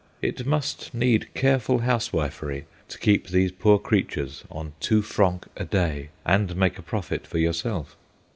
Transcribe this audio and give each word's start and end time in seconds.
It 0.19 0.47
must 0.47 0.95
need 0.95 1.31
careful 1.35 1.77
housewifery 1.81 2.65
to 2.87 2.97
keep 2.97 3.27
these 3.27 3.51
poor 3.51 3.77
creatures 3.77 4.43
on 4.49 4.73
two 4.79 5.03
francs 5.03 5.47
a 5.55 5.63
day 5.65 6.09
and 6.25 6.55
make 6.55 6.79
a 6.79 6.81
profit 6.81 7.27
for 7.27 7.37
yourself. 7.37 7.95